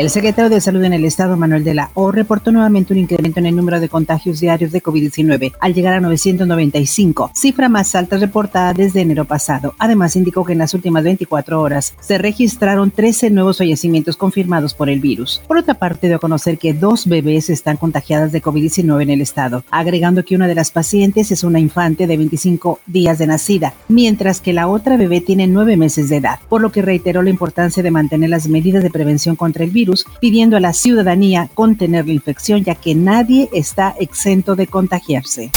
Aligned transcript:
El 0.00 0.08
secretario 0.08 0.48
de 0.48 0.62
Salud 0.62 0.82
en 0.82 0.94
el 0.94 1.04
Estado, 1.04 1.36
Manuel 1.36 1.62
de 1.62 1.74
la 1.74 1.90
O, 1.92 2.10
reportó 2.10 2.50
nuevamente 2.50 2.94
un 2.94 2.98
incremento 2.98 3.38
en 3.38 3.44
el 3.44 3.54
número 3.54 3.80
de 3.80 3.90
contagios 3.90 4.40
diarios 4.40 4.72
de 4.72 4.82
COVID-19, 4.82 5.52
al 5.60 5.74
llegar 5.74 5.92
a 5.92 6.00
995, 6.00 7.32
cifra 7.34 7.68
más 7.68 7.94
alta 7.94 8.16
reportada 8.16 8.72
desde 8.72 9.02
enero 9.02 9.26
pasado. 9.26 9.74
Además, 9.78 10.16
indicó 10.16 10.42
que 10.42 10.54
en 10.54 10.58
las 10.60 10.72
últimas 10.72 11.04
24 11.04 11.60
horas 11.60 11.92
se 12.00 12.16
registraron 12.16 12.90
13 12.90 13.28
nuevos 13.28 13.58
fallecimientos 13.58 14.16
confirmados 14.16 14.72
por 14.72 14.88
el 14.88 15.00
virus. 15.00 15.42
Por 15.46 15.58
otra 15.58 15.74
parte, 15.74 16.06
dio 16.06 16.16
a 16.16 16.18
conocer 16.18 16.56
que 16.56 16.72
dos 16.72 17.06
bebés 17.06 17.50
están 17.50 17.76
contagiadas 17.76 18.32
de 18.32 18.40
COVID-19 18.40 19.02
en 19.02 19.10
el 19.10 19.20
Estado, 19.20 19.64
agregando 19.70 20.24
que 20.24 20.34
una 20.34 20.48
de 20.48 20.54
las 20.54 20.70
pacientes 20.70 21.30
es 21.30 21.44
una 21.44 21.60
infante 21.60 22.06
de 22.06 22.16
25 22.16 22.80
días 22.86 23.18
de 23.18 23.26
nacida, 23.26 23.74
mientras 23.88 24.40
que 24.40 24.54
la 24.54 24.66
otra 24.66 24.96
bebé 24.96 25.20
tiene 25.20 25.46
9 25.46 25.76
meses 25.76 26.08
de 26.08 26.16
edad, 26.16 26.38
por 26.48 26.62
lo 26.62 26.72
que 26.72 26.80
reiteró 26.80 27.20
la 27.20 27.28
importancia 27.28 27.82
de 27.82 27.90
mantener 27.90 28.30
las 28.30 28.48
medidas 28.48 28.82
de 28.82 28.88
prevención 28.88 29.36
contra 29.36 29.62
el 29.62 29.70
virus 29.70 29.89
pidiendo 30.20 30.56
a 30.56 30.60
la 30.60 30.72
ciudadanía 30.72 31.48
contener 31.54 32.06
la 32.06 32.12
infección 32.12 32.64
ya 32.64 32.74
que 32.74 32.94
nadie 32.94 33.48
está 33.52 33.94
exento 33.98 34.56
de 34.56 34.66
contagiarse. 34.66 35.50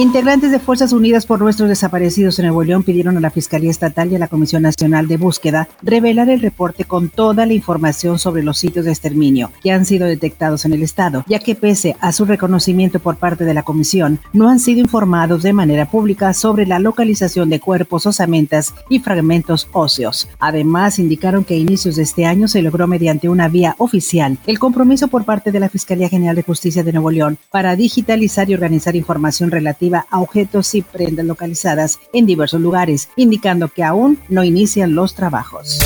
Integrantes 0.00 0.50
de 0.50 0.58
Fuerzas 0.58 0.94
Unidas 0.94 1.26
por 1.26 1.42
Nuestros 1.42 1.68
Desaparecidos 1.68 2.38
en 2.38 2.46
Nuevo 2.46 2.64
León 2.64 2.84
pidieron 2.84 3.18
a 3.18 3.20
la 3.20 3.30
Fiscalía 3.30 3.70
Estatal 3.70 4.10
y 4.10 4.16
a 4.16 4.18
la 4.18 4.28
Comisión 4.28 4.62
Nacional 4.62 5.06
de 5.06 5.18
Búsqueda 5.18 5.68
revelar 5.82 6.30
el 6.30 6.40
reporte 6.40 6.86
con 6.86 7.10
toda 7.10 7.44
la 7.44 7.52
información 7.52 8.18
sobre 8.18 8.42
los 8.42 8.56
sitios 8.56 8.86
de 8.86 8.92
exterminio 8.92 9.52
que 9.62 9.72
han 9.72 9.84
sido 9.84 10.06
detectados 10.06 10.64
en 10.64 10.72
el 10.72 10.82
Estado, 10.82 11.22
ya 11.28 11.38
que 11.38 11.54
pese 11.54 11.96
a 12.00 12.12
su 12.12 12.24
reconocimiento 12.24 12.98
por 12.98 13.16
parte 13.16 13.44
de 13.44 13.52
la 13.52 13.62
Comisión, 13.62 14.20
no 14.32 14.48
han 14.48 14.58
sido 14.58 14.80
informados 14.80 15.42
de 15.42 15.52
manera 15.52 15.90
pública 15.90 16.32
sobre 16.32 16.64
la 16.64 16.78
localización 16.78 17.50
de 17.50 17.60
cuerpos, 17.60 18.06
osamentas 18.06 18.72
y 18.88 19.00
fragmentos 19.00 19.68
óseos. 19.72 20.30
Además, 20.38 20.98
indicaron 20.98 21.44
que 21.44 21.52
a 21.52 21.58
inicios 21.58 21.96
de 21.96 22.04
este 22.04 22.24
año 22.24 22.48
se 22.48 22.62
logró 22.62 22.86
mediante 22.86 23.28
una 23.28 23.48
vía 23.48 23.74
oficial 23.76 24.38
el 24.46 24.58
compromiso 24.58 25.08
por 25.08 25.26
parte 25.26 25.52
de 25.52 25.60
la 25.60 25.68
Fiscalía 25.68 26.08
General 26.08 26.36
de 26.36 26.42
Justicia 26.42 26.82
de 26.82 26.92
Nuevo 26.92 27.10
León 27.10 27.36
para 27.50 27.76
digitalizar 27.76 28.48
y 28.48 28.54
organizar 28.54 28.96
información 28.96 29.50
a 29.94 30.20
objetos 30.20 30.74
y 30.74 30.82
prendas 30.82 31.26
localizadas 31.26 31.98
en 32.12 32.26
diversos 32.26 32.60
lugares, 32.60 33.08
indicando 33.16 33.68
que 33.68 33.84
aún 33.84 34.18
no 34.28 34.44
inician 34.44 34.94
los 34.94 35.14
trabajos. 35.14 35.78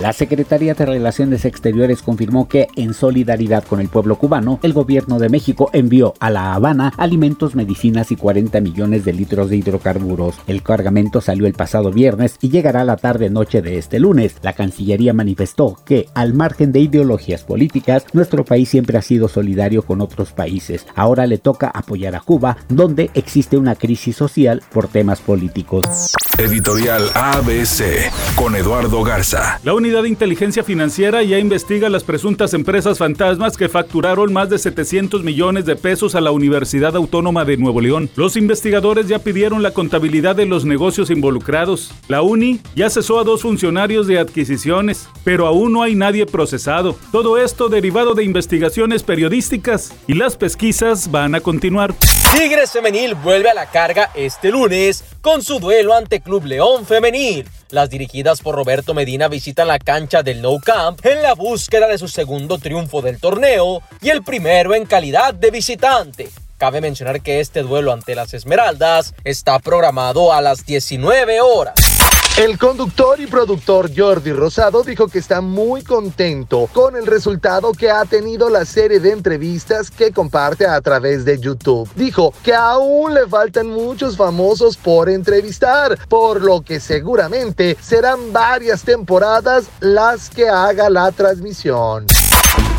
La 0.00 0.12
Secretaría 0.12 0.74
de 0.74 0.86
Relaciones 0.86 1.44
Exteriores 1.44 2.02
confirmó 2.02 2.48
que, 2.48 2.66
en 2.76 2.92
solidaridad 2.92 3.62
con 3.62 3.80
el 3.80 3.88
pueblo 3.88 4.16
cubano, 4.16 4.58
el 4.62 4.72
gobierno 4.72 5.18
de 5.18 5.28
México 5.28 5.70
envió 5.72 6.14
a 6.18 6.30
La 6.30 6.54
Habana 6.54 6.92
alimentos, 6.96 7.54
medicinas 7.54 8.10
y 8.10 8.16
40 8.16 8.60
millones 8.60 9.04
de 9.04 9.12
litros 9.12 9.50
de 9.50 9.58
hidrocarburos. 9.58 10.36
El 10.46 10.62
cargamento 10.62 11.20
salió 11.20 11.46
el 11.46 11.52
pasado 11.52 11.92
viernes 11.92 12.36
y 12.40 12.48
llegará 12.48 12.84
la 12.84 12.96
tarde-noche 12.96 13.62
de 13.62 13.78
este 13.78 14.00
lunes. 14.00 14.36
La 14.42 14.54
Cancillería 14.54 15.12
manifestó 15.12 15.76
que, 15.84 16.08
al 16.14 16.34
margen 16.34 16.72
de 16.72 16.80
ideologías 16.80 17.44
políticas, 17.44 18.04
nuestro 18.12 18.44
país 18.44 18.70
siempre 18.70 18.98
ha 18.98 19.02
sido 19.02 19.28
solidario 19.28 19.82
con 19.82 20.00
otros 20.00 20.32
países. 20.32 20.86
Ahora 20.96 21.26
le 21.26 21.38
toca 21.38 21.68
apoyar 21.68 22.16
a 22.16 22.20
Cuba, 22.20 22.56
donde 22.68 23.10
existe 23.14 23.56
una 23.56 23.76
crisis 23.76 24.16
social 24.16 24.62
por 24.72 24.88
temas 24.88 25.20
políticos. 25.20 26.10
Editorial 26.38 27.10
ABC 27.14 28.10
con 28.36 28.56
Eduardo 28.56 29.02
Garza. 29.02 29.60
La 29.64 29.74
unidad 29.74 30.02
de 30.02 30.08
inteligencia 30.08 30.64
financiera 30.64 31.22
ya 31.22 31.38
investiga 31.38 31.90
las 31.90 32.04
presuntas 32.04 32.54
empresas 32.54 32.98
fantasmas 32.98 33.56
que 33.56 33.68
facturaron 33.68 34.32
más 34.32 34.48
de 34.48 34.58
700 34.58 35.24
millones 35.24 35.66
de 35.66 35.76
pesos 35.76 36.14
a 36.14 36.22
la 36.22 36.30
Universidad 36.30 36.96
Autónoma 36.96 37.44
de 37.44 37.58
Nuevo 37.58 37.80
León. 37.80 38.08
Los 38.16 38.36
investigadores 38.36 39.08
ya 39.08 39.18
pidieron 39.18 39.62
la 39.62 39.72
contabilidad 39.72 40.34
de 40.34 40.46
los 40.46 40.64
negocios 40.64 41.10
involucrados. 41.10 41.92
La 42.08 42.22
UNI 42.22 42.60
ya 42.74 42.88
cesó 42.88 43.20
a 43.20 43.24
dos 43.24 43.42
funcionarios 43.42 44.06
de 44.06 44.18
adquisiciones, 44.18 45.08
pero 45.24 45.46
aún 45.46 45.72
no 45.72 45.82
hay 45.82 45.94
nadie 45.94 46.24
procesado. 46.24 46.96
Todo 47.12 47.36
esto 47.36 47.68
derivado 47.68 48.14
de 48.14 48.24
investigaciones 48.24 49.02
periodísticas 49.02 49.92
y 50.06 50.14
las 50.14 50.36
pesquisas 50.36 51.10
van 51.10 51.34
a 51.34 51.40
continuar. 51.40 51.94
Tigres 52.32 52.72
Femenil 52.72 53.14
vuelve 53.16 53.50
a 53.50 53.54
la 53.54 53.66
carga 53.66 54.10
este 54.14 54.50
lunes 54.50 55.04
con 55.22 55.42
su 55.42 55.60
duelo 55.60 55.94
ante 55.94 56.20
Club 56.20 56.44
León 56.44 56.84
Femenil. 56.84 57.48
Las 57.70 57.88
dirigidas 57.88 58.42
por 58.42 58.56
Roberto 58.56 58.92
Medina 58.92 59.28
visitan 59.28 59.68
la 59.68 59.78
cancha 59.78 60.22
del 60.22 60.42
No 60.42 60.58
Camp 60.58 61.04
en 61.06 61.22
la 61.22 61.34
búsqueda 61.34 61.86
de 61.86 61.96
su 61.96 62.08
segundo 62.08 62.58
triunfo 62.58 63.00
del 63.00 63.18
torneo 63.18 63.80
y 64.02 64.10
el 64.10 64.22
primero 64.22 64.74
en 64.74 64.84
calidad 64.84 65.32
de 65.32 65.50
visitante. 65.50 66.28
Cabe 66.58 66.80
mencionar 66.80 67.22
que 67.22 67.40
este 67.40 67.62
duelo 67.62 67.92
ante 67.92 68.14
las 68.14 68.34
Esmeraldas 68.34 69.14
está 69.24 69.58
programado 69.60 70.32
a 70.32 70.40
las 70.40 70.66
19 70.66 71.40
horas. 71.40 71.91
El 72.38 72.58
conductor 72.58 73.20
y 73.20 73.26
productor 73.26 73.90
Jordi 73.94 74.32
Rosado 74.32 74.82
dijo 74.82 75.06
que 75.06 75.18
está 75.18 75.42
muy 75.42 75.82
contento 75.82 76.66
con 76.72 76.96
el 76.96 77.06
resultado 77.06 77.72
que 77.72 77.90
ha 77.90 78.06
tenido 78.06 78.48
la 78.48 78.64
serie 78.64 79.00
de 79.00 79.12
entrevistas 79.12 79.90
que 79.90 80.12
comparte 80.12 80.66
a 80.66 80.80
través 80.80 81.26
de 81.26 81.38
YouTube. 81.38 81.90
Dijo 81.94 82.32
que 82.42 82.54
aún 82.54 83.12
le 83.12 83.26
faltan 83.26 83.66
muchos 83.66 84.16
famosos 84.16 84.78
por 84.78 85.10
entrevistar, 85.10 85.98
por 86.08 86.40
lo 86.40 86.62
que 86.62 86.80
seguramente 86.80 87.76
serán 87.82 88.32
varias 88.32 88.82
temporadas 88.82 89.66
las 89.80 90.30
que 90.30 90.48
haga 90.48 90.88
la 90.88 91.12
transmisión 91.12 92.06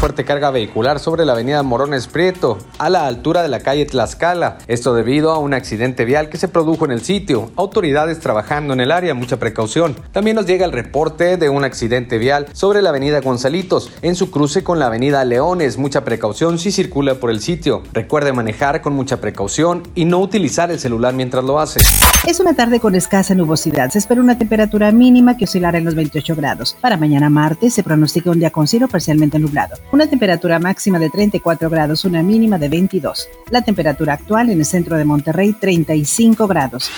fuerte 0.03 0.25
carga 0.25 0.51
vehicular 0.51 0.99
sobre 0.99 1.23
la 1.23 1.31
avenida 1.31 1.63
Morones 1.63 2.07
Prieto, 2.07 2.57
a 2.77 2.89
la 2.89 3.07
altura 3.07 3.41
de 3.41 3.47
la 3.47 3.61
calle 3.61 3.85
Tlaxcala. 3.85 4.57
Esto 4.67 4.93
debido 4.93 5.31
a 5.31 5.37
un 5.37 5.53
accidente 5.53 6.03
vial 6.03 6.27
que 6.27 6.35
se 6.35 6.49
produjo 6.49 6.83
en 6.83 6.91
el 6.91 7.05
sitio. 7.05 7.51
Autoridades 7.55 8.19
trabajando 8.19 8.73
en 8.73 8.81
el 8.81 8.91
área, 8.91 9.13
mucha 9.13 9.39
precaución. 9.39 9.95
También 10.11 10.35
nos 10.35 10.45
llega 10.45 10.65
el 10.65 10.73
reporte 10.73 11.37
de 11.37 11.47
un 11.47 11.63
accidente 11.63 12.17
vial 12.17 12.47
sobre 12.51 12.81
la 12.81 12.89
avenida 12.89 13.21
Gonzalitos, 13.21 13.93
en 14.01 14.15
su 14.15 14.29
cruce 14.29 14.61
con 14.61 14.77
la 14.77 14.87
avenida 14.87 15.23
Leones. 15.23 15.77
Mucha 15.77 16.03
precaución 16.03 16.59
si 16.59 16.73
circula 16.73 17.15
por 17.15 17.31
el 17.31 17.39
sitio. 17.39 17.81
Recuerde 17.93 18.33
manejar 18.33 18.81
con 18.81 18.91
mucha 18.91 19.21
precaución 19.21 19.83
y 19.95 20.03
no 20.03 20.19
utilizar 20.19 20.69
el 20.69 20.81
celular 20.81 21.13
mientras 21.13 21.45
lo 21.45 21.61
hace. 21.61 21.79
Es 22.27 22.41
una 22.41 22.53
tarde 22.53 22.81
con 22.81 22.95
escasa 22.95 23.35
nubosidad. 23.35 23.89
Se 23.89 23.99
espera 23.99 24.19
una 24.19 24.37
temperatura 24.37 24.91
mínima 24.91 25.37
que 25.37 25.45
oscilará 25.45 25.77
en 25.77 25.85
los 25.85 25.95
28 25.95 26.35
grados. 26.35 26.75
Para 26.81 26.97
mañana 26.97 27.29
martes 27.29 27.73
se 27.73 27.83
pronostica 27.83 28.31
un 28.31 28.39
día 28.39 28.49
con 28.49 28.67
cielo 28.67 28.89
parcialmente 28.89 29.39
nublado 29.39 29.77
una 29.93 30.07
temperatura 30.07 30.57
máxima 30.57 30.97
de 30.97 31.11
34 31.11 31.69
grados, 31.69 32.03
una 32.03 32.23
mínima 32.23 32.57
de 32.57 32.67
22. 32.67 33.29
La 33.51 33.61
temperatura 33.61 34.13
actual 34.13 34.49
en 34.49 34.57
el 34.57 34.65
centro 34.65 34.97
de 34.97 35.05
Monterrey, 35.05 35.53
35 35.53 36.47
grados. 36.47 36.89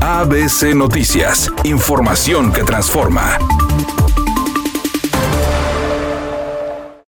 ABC 0.00 0.74
Noticias, 0.74 1.48
información 1.62 2.52
que 2.52 2.64
transforma. 2.64 3.38